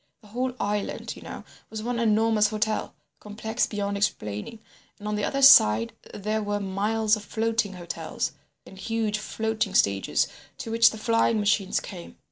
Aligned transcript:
The 0.21 0.29
whole 0.29 0.55
island, 0.59 1.15
you 1.15 1.21
know, 1.21 1.43
was 1.69 1.83
one 1.83 1.99
enormous 1.99 2.47
hotel, 2.47 2.95
complex 3.19 3.67
beyond 3.67 3.97
explaining, 3.97 4.57
and 4.97 5.07
on 5.07 5.13
the 5.15 5.23
other 5.23 5.43
side 5.43 5.93
there 6.11 6.41
were 6.41 6.59
miles 6.59 7.15
of 7.15 7.23
floating 7.23 7.73
hotels, 7.73 8.31
and 8.65 8.79
huge 8.79 9.19
floating 9.19 9.75
stages 9.75 10.27
to 10.57 10.71
which 10.71 10.89
the 10.89 10.97
flying 10.97 11.39
machines 11.39 11.79
came. 11.79 12.15